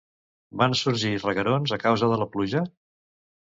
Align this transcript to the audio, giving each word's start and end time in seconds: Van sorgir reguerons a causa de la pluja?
Van 0.61 0.73
sorgir 0.79 1.11
reguerons 1.19 1.75
a 1.77 1.81
causa 1.85 2.11
de 2.15 2.19
la 2.25 2.29
pluja? 2.35 2.65